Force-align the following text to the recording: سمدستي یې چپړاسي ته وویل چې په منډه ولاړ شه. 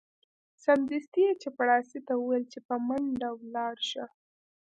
سمدستي 0.63 1.21
یې 1.27 1.39
چپړاسي 1.41 1.99
ته 2.07 2.13
وویل 2.17 2.43
چې 2.51 2.59
په 2.67 2.75
منډه 2.87 3.29
ولاړ 3.39 3.75
شه. 3.89 4.05